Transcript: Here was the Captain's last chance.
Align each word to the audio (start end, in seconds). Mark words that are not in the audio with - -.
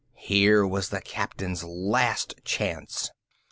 Here 0.17 0.65
was 0.65 0.89
the 0.89 0.99
Captain's 0.99 1.63
last 1.63 2.33
chance. 2.43 3.11